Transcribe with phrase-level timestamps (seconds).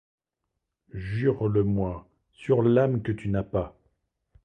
[0.95, 3.77] Jure-le-moi sur l’âme que tu n’as pas.